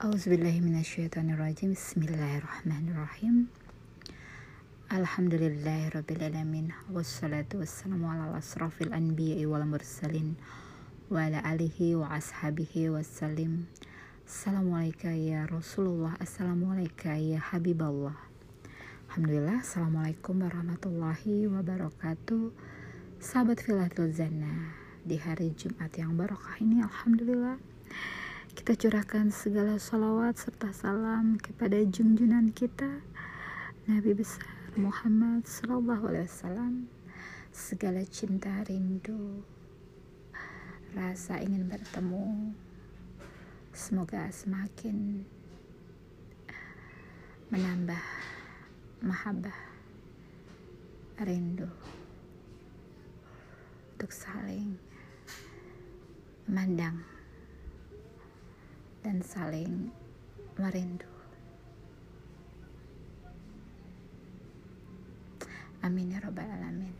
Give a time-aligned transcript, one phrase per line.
[0.00, 3.52] Auzubillahiminasyaitonirrajim Bismillahirrahmanirrahim.
[4.88, 10.40] Alhamdulillahirrabbilalamin Wassalatu wassalamu ala asrafil anbiya'i wal mursalin
[11.12, 13.68] Wa ala alihi wa ashabihi wassalim
[14.24, 16.16] Assalamualaikum ya Rasulullah.
[16.16, 18.16] Assalamualaikum ya Habiballah
[19.12, 19.60] Alhamdulillah.
[19.60, 22.48] Assalamualaikum warahmatullahi wabarakatuh.
[23.20, 24.72] Sahabat Filatul Zana
[25.04, 27.60] Di hari Jumat yang barokah ini Alhamdulillah
[28.50, 32.98] kita curahkan segala salawat serta salam kepada junjunan kita
[33.86, 36.74] Nabi besar Muhammad Sallallahu Alaihi Wasallam.
[37.54, 39.46] Segala cinta rindu
[40.98, 42.50] rasa ingin bertemu.
[43.70, 45.22] Semoga semakin
[47.54, 48.02] menambah
[49.06, 49.58] mahabbah
[51.22, 51.70] rindu
[53.94, 54.74] untuk saling
[56.50, 56.98] memandang
[59.00, 59.92] dan saling
[60.60, 61.08] merindu.
[65.80, 66.96] Amin ya Rabbal 'Alamin.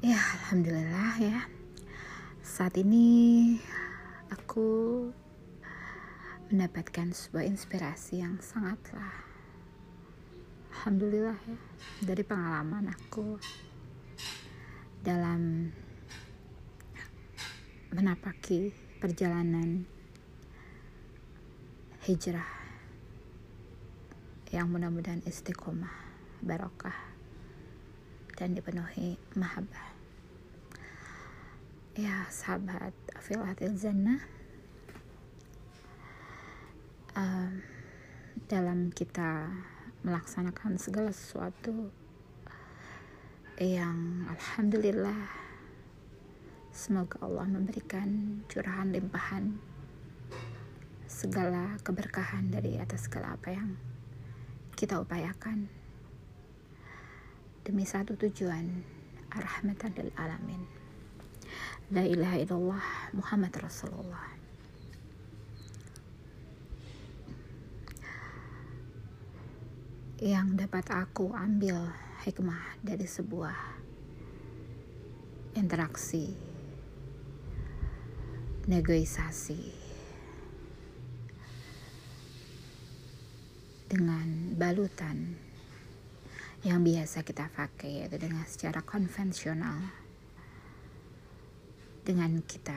[0.00, 1.40] Ya, alhamdulillah ya.
[2.40, 3.58] Saat ini
[4.32, 5.04] aku
[6.48, 9.28] mendapatkan sebuah inspirasi yang sangatlah
[10.72, 11.58] alhamdulillah ya
[12.00, 13.36] dari pengalaman aku
[15.02, 15.70] dalam
[17.94, 19.88] menapaki perjalanan
[22.04, 22.58] hijrah
[24.48, 25.92] yang mudah-mudahan istiqomah,
[26.40, 26.96] barokah,
[28.38, 29.92] dan dipenuhi mahabbah.
[31.98, 34.22] Ya sahabat Afilatil Zannah
[37.18, 37.60] um,
[38.46, 39.50] dalam kita
[40.06, 41.90] melaksanakan segala sesuatu
[43.58, 45.34] yang alhamdulillah
[46.70, 49.58] semoga Allah memberikan curahan limpahan
[51.10, 53.74] segala keberkahan dari atas segala apa yang
[54.78, 55.66] kita upayakan.
[57.66, 58.86] Demi satu tujuan
[59.26, 60.62] rahmatan lil alamin.
[61.90, 64.38] La ilaha illallah Muhammad Rasulullah.
[70.22, 71.90] Yang dapat aku ambil
[72.26, 73.58] hikmah dari sebuah
[75.54, 76.34] interaksi
[78.66, 79.72] negosiasi
[83.88, 85.38] dengan balutan
[86.66, 89.78] yang biasa kita pakai yaitu dengan secara konvensional
[92.02, 92.76] dengan kita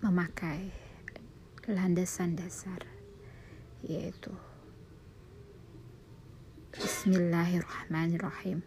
[0.00, 0.70] memakai
[1.68, 2.86] landasan dasar
[3.84, 4.32] yaitu
[7.08, 8.60] Bismillahirrahmanirrahim.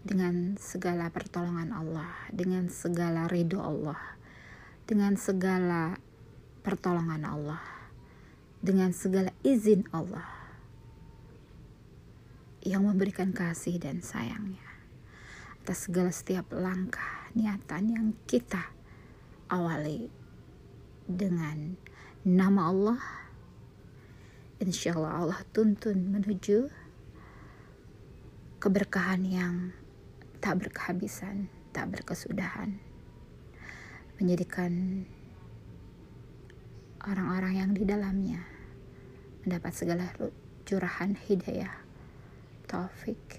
[0.00, 4.00] Dengan segala pertolongan Allah, dengan segala ridho Allah,
[4.88, 6.00] dengan segala
[6.64, 7.60] pertolongan Allah,
[8.64, 10.24] dengan segala izin Allah
[12.64, 14.64] yang memberikan kasih dan sayangnya
[15.60, 18.72] atas segala setiap langkah niatan yang kita
[19.52, 20.08] awali
[21.04, 21.76] dengan
[22.24, 23.27] nama Allah
[24.58, 26.66] insya Allah Allah tuntun menuju
[28.58, 29.54] keberkahan yang
[30.42, 32.74] tak berkehabisan, tak berkesudahan.
[34.18, 35.06] Menjadikan
[37.06, 38.42] orang-orang yang di dalamnya
[39.46, 40.10] mendapat segala
[40.66, 41.78] curahan hidayah,
[42.66, 43.38] taufik.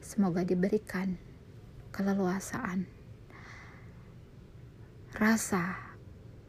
[0.00, 1.20] Semoga diberikan
[1.92, 2.88] keleluasaan,
[5.12, 5.76] rasa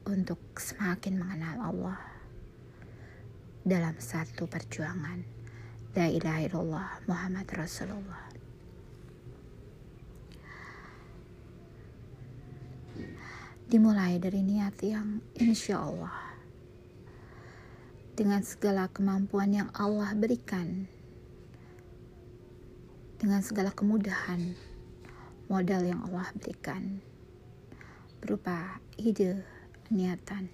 [0.07, 2.08] untuk semakin mengenal Allah
[3.63, 5.19] dalam satu perjuangan.
[5.97, 8.29] La ilaha illallah Muhammad Rasulullah.
[13.69, 16.29] Dimulai dari niat yang insya Allah
[18.17, 20.89] dengan segala kemampuan yang Allah berikan,
[23.15, 24.57] dengan segala kemudahan
[25.47, 26.99] modal yang Allah berikan,
[28.19, 29.39] berupa ide,
[29.87, 30.51] niatan,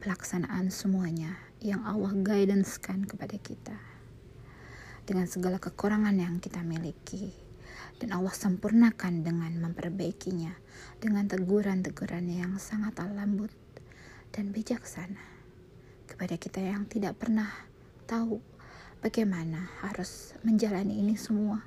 [0.00, 3.78] pelaksanaan semuanya yang Allah guidancekan kepada kita.
[5.06, 7.30] Dengan segala kekurangan yang kita miliki.
[8.02, 10.50] Dan Allah sempurnakan dengan memperbaikinya.
[10.98, 13.54] Dengan teguran-teguran yang sangat lembut
[14.34, 15.22] dan bijaksana.
[16.10, 17.46] Kepada kita yang tidak pernah
[18.10, 18.42] tahu
[18.98, 21.62] bagaimana harus menjalani ini semua.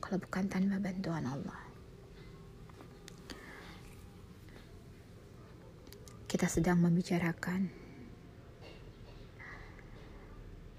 [0.00, 1.60] Kalau bukan tanpa bantuan Allah.
[6.26, 7.85] Kita sedang membicarakan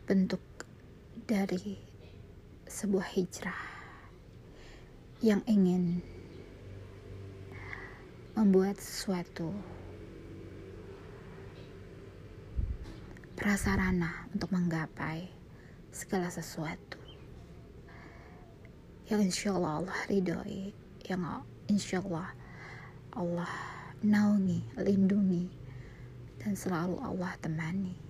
[0.08, 0.40] bentuk
[1.28, 1.76] dari
[2.64, 3.60] sebuah hijrah
[5.20, 6.00] yang ingin
[8.32, 9.52] membuat sesuatu
[13.36, 15.28] prasarana untuk menggapai
[15.92, 17.04] segala sesuatu.
[19.12, 20.72] Yang insya Allah Allah ridhoi
[21.12, 22.32] yang insya Allah
[23.12, 23.52] Allah
[24.00, 25.52] naungi, lindungi
[26.40, 28.07] dan selalu Allah temani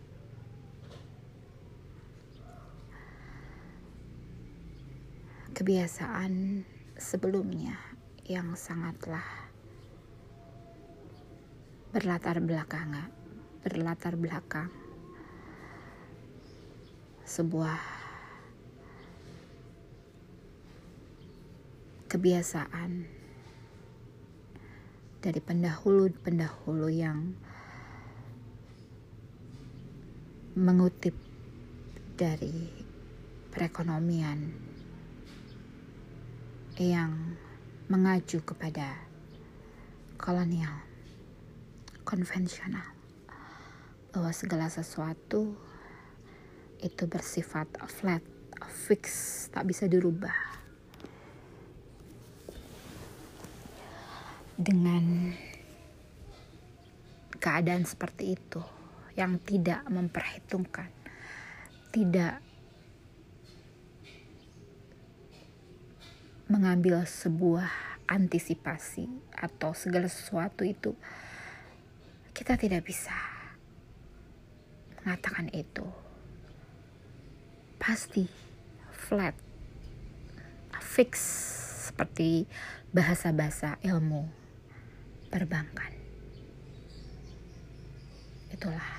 [5.67, 6.63] kebiasaan
[6.95, 7.75] sebelumnya
[8.23, 9.51] yang sangatlah
[11.91, 13.11] berlatar belakang
[13.67, 14.71] berlatar belakang.
[17.27, 17.83] Sebuah
[22.15, 23.03] kebiasaan
[25.19, 27.35] dari pendahulu-pendahulu yang
[30.55, 31.19] mengutip
[32.15, 32.71] dari
[33.51, 34.66] perekonomian
[36.83, 37.39] yang
[37.87, 38.93] mengacu kepada
[40.21, 40.83] kolonial
[42.03, 42.93] konvensional
[44.13, 45.57] bahwa segala sesuatu
[46.81, 48.21] itu bersifat flat,
[48.69, 50.57] fix, tak bisa dirubah.
[54.57, 55.37] dengan
[57.37, 58.61] keadaan seperti itu
[59.13, 60.89] yang tidak memperhitungkan,
[61.93, 62.41] tidak
[66.47, 67.67] mengambil sebuah
[68.07, 70.95] antisipasi atau segala sesuatu itu
[72.31, 73.15] kita tidak bisa
[75.03, 75.83] mengatakan itu
[77.75, 78.31] pasti
[78.95, 79.35] flat
[80.97, 81.21] fix
[81.91, 82.49] seperti
[82.89, 84.25] bahasa-bahasa ilmu
[85.29, 85.93] perbankan.
[88.49, 88.89] Itulah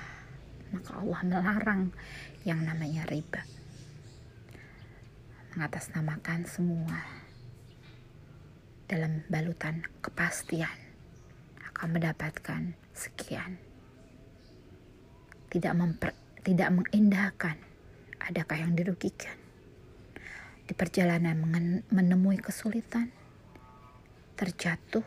[0.71, 1.81] maka Allah melarang
[2.47, 3.43] yang namanya riba.
[5.57, 7.18] Mengatasnamakan semua
[8.89, 10.73] dalam balutan kepastian
[11.61, 13.61] akan mendapatkan sekian.
[15.53, 17.57] Tidak memper, tidak mengindahkan
[18.17, 19.37] adakah yang dirugikan.
[20.65, 21.37] Di perjalanan
[21.93, 23.13] menemui kesulitan,
[24.33, 25.05] terjatuh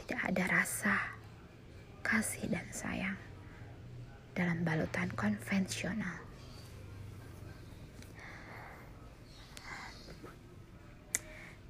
[0.00, 0.96] tidak ada rasa
[2.04, 3.16] kasih dan sayang
[4.32, 6.24] dalam balutan konvensional.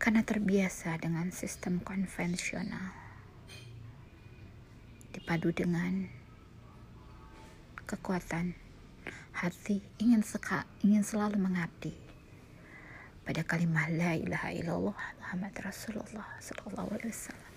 [0.05, 2.93] Karena terbiasa dengan sistem konvensional,
[5.17, 6.05] dipadu dengan
[7.89, 8.53] kekuatan
[9.33, 11.97] hati ingin seka, ingin selalu mengabdi
[13.25, 17.55] pada kalimat la ilaha illallah Muhammad Rasulullah sallallahu alaihi wasallam.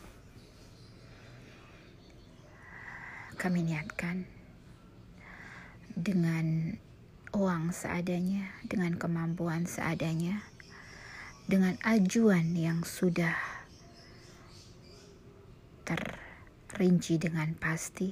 [3.38, 4.26] kami niatkan
[5.94, 6.74] dengan
[7.38, 10.42] uang seadanya, dengan kemampuan seadanya,
[11.48, 13.32] dengan ajuan yang sudah
[15.88, 18.12] terrinci dengan pasti.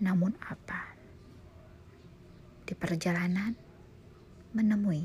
[0.00, 0.96] Namun apa?
[2.64, 3.52] Di perjalanan
[4.56, 5.04] menemui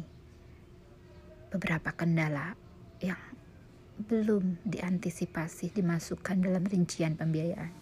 [1.52, 2.56] beberapa kendala
[3.04, 3.20] yang
[4.00, 7.76] belum diantisipasi dimasukkan dalam rincian pembiayaan.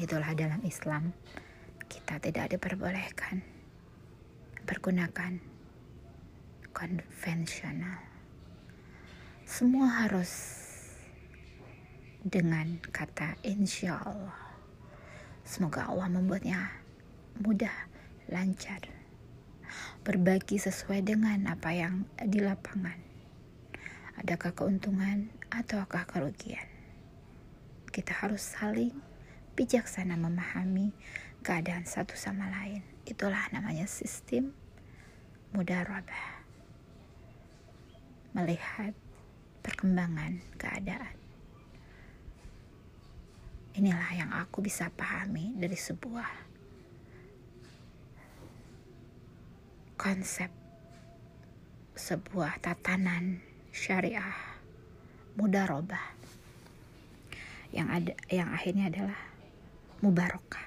[0.00, 1.12] Itulah dalam Islam
[1.86, 3.44] kita tidak diperbolehkan
[4.64, 5.53] pergunakan
[6.74, 8.02] konvensional.
[9.46, 10.30] Semua harus
[12.26, 14.34] dengan kata insya Allah.
[15.46, 16.74] Semoga Allah membuatnya
[17.38, 17.86] mudah,
[18.26, 18.90] lancar,
[20.02, 22.98] berbagi sesuai dengan apa yang di lapangan.
[24.18, 26.66] Adakah keuntungan ataukah kerugian?
[27.94, 28.90] Kita harus saling
[29.54, 30.90] bijaksana memahami
[31.46, 32.82] keadaan satu sama lain.
[33.06, 34.50] Itulah namanya sistem
[35.54, 36.33] mudarabah.
[38.34, 38.92] Melihat
[39.62, 41.16] perkembangan keadaan.
[43.74, 46.30] Inilah yang aku bisa pahami dari sebuah
[49.94, 50.50] konsep
[51.94, 53.38] sebuah tatanan
[53.70, 54.34] syariah
[55.38, 56.14] mudarabah
[57.74, 59.18] yang ada yang akhirnya adalah
[59.98, 60.66] mubarakah.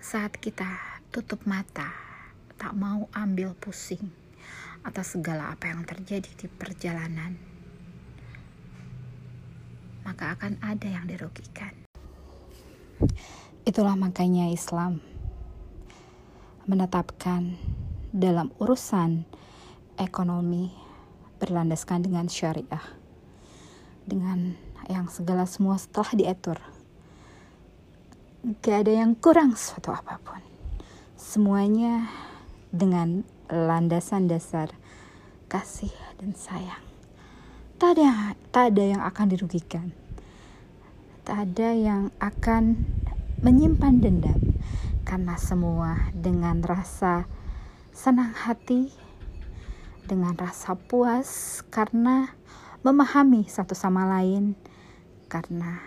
[0.00, 2.05] Saat kita tutup mata,
[2.56, 4.12] tak mau ambil pusing
[4.84, 7.36] atas segala apa yang terjadi di perjalanan,
[10.04, 11.72] maka akan ada yang dirugikan.
[13.66, 15.04] Itulah makanya Islam
[16.64, 17.54] menetapkan
[18.10, 19.28] dalam urusan
[20.00, 20.72] ekonomi
[21.36, 22.82] berlandaskan dengan syariah
[24.06, 26.58] dengan yang segala semua setelah diatur
[28.62, 30.38] gak ada yang kurang suatu apa pun.
[31.18, 32.06] Semuanya
[32.76, 34.68] dengan landasan dasar
[35.48, 36.84] kasih dan sayang.
[37.80, 39.92] Tak ada, tak ada yang akan dirugikan.
[41.24, 42.84] Tak ada yang akan
[43.40, 44.40] menyimpan dendam
[45.04, 47.28] karena semua dengan rasa
[47.92, 48.92] senang hati,
[50.06, 52.32] dengan rasa puas karena
[52.86, 54.54] memahami satu sama lain
[55.26, 55.82] karena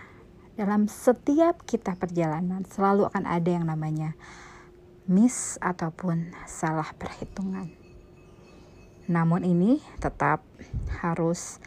[0.60, 4.12] dalam setiap kita perjalanan selalu akan ada yang namanya
[5.10, 7.66] miss ataupun salah perhitungan.
[9.10, 10.46] Namun ini tetap
[11.02, 11.58] harus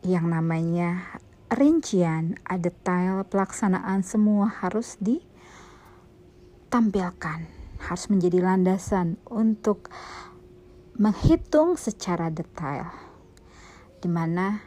[0.00, 1.20] yang namanya
[1.52, 7.44] rincian, detail pelaksanaan semua harus ditampilkan,
[7.84, 9.92] harus menjadi landasan untuk
[10.96, 12.88] menghitung secara detail
[14.00, 14.64] di mana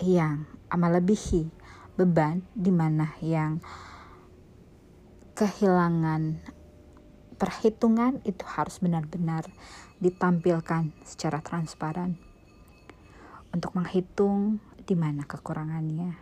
[0.00, 1.52] yang melebihi
[2.00, 3.60] beban di mana yang
[5.36, 6.40] kehilangan
[7.40, 9.48] perhitungan itu harus benar-benar
[9.96, 12.20] ditampilkan secara transparan
[13.56, 16.20] untuk menghitung di mana kekurangannya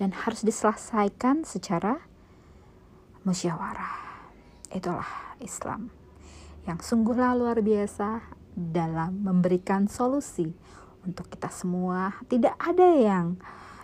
[0.00, 2.00] dan harus diselesaikan secara
[3.28, 4.00] musyawarah.
[4.72, 5.92] Itulah Islam
[6.64, 8.24] yang sungguhlah luar biasa
[8.56, 10.48] dalam memberikan solusi
[11.04, 12.16] untuk kita semua.
[12.24, 13.36] Tidak ada yang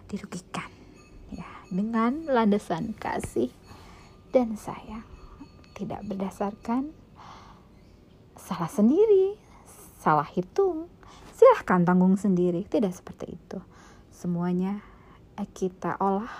[0.08, 0.72] dirugikan
[1.68, 3.52] dengan landasan kasih
[4.30, 5.15] dan sayang
[5.76, 6.88] tidak berdasarkan
[8.40, 9.46] salah sendiri
[10.06, 10.86] salah hitung.
[11.34, 12.62] Silahkan tanggung sendiri.
[12.62, 13.58] Tidak seperti itu.
[14.14, 14.78] Semuanya
[15.50, 16.30] kita olah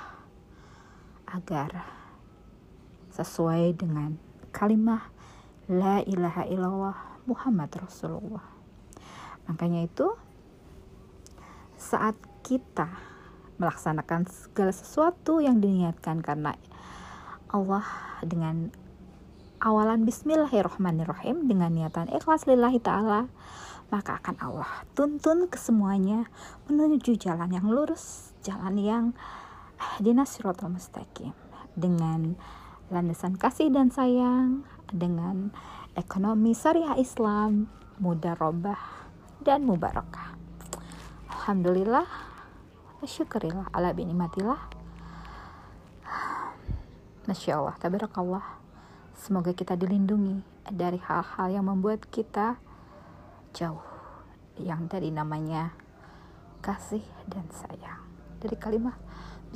[1.27, 1.83] agar
[3.11, 4.15] sesuai dengan
[4.55, 5.03] kalimat
[5.67, 8.47] la ilaha illallah Muhammad Rasulullah.
[9.51, 10.15] Makanya itu
[11.75, 12.15] saat
[12.47, 12.87] kita
[13.59, 16.55] melaksanakan segala sesuatu yang diniatkan karena
[17.51, 17.85] Allah
[18.23, 18.71] dengan
[19.67, 23.27] awalan bismillahirrahmanirrahim dengan niatan ikhlas lillahi ta'ala
[23.91, 26.31] maka akan Allah tuntun ke semuanya
[26.71, 29.05] menuju jalan yang lurus jalan yang
[29.99, 31.35] dinasiratul mustaqim
[31.75, 32.39] dengan
[32.95, 34.63] landasan kasih dan sayang
[34.95, 35.51] dengan
[35.99, 37.67] ekonomi syariah Islam
[37.99, 38.79] mudarobah
[39.43, 40.39] dan mubarakah.
[41.27, 42.07] Alhamdulillah
[43.03, 44.59] syukurilah ala binikmatillah
[47.27, 48.56] Masya Allah, tabarakallah
[49.17, 52.61] Semoga kita dilindungi dari hal-hal yang membuat kita
[53.57, 53.81] jauh.
[54.61, 55.73] Yang dari namanya
[56.61, 58.05] kasih dan sayang.
[58.45, 59.01] Dari kalimat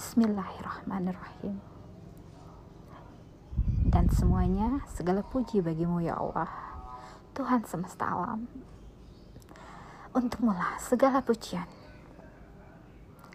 [0.01, 1.61] Bismillahirrahmanirrahim.
[3.85, 6.49] Dan semuanya segala puji bagimu ya Allah.
[7.37, 8.49] Tuhan semesta alam.
[10.17, 11.69] Untukmulah segala pujian.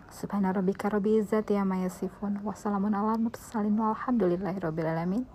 [0.09, 5.34] Subhana rabbika rabbil izzati amma yasifun wa salamun alal mursalin walhamdulillahi rabbil alamin.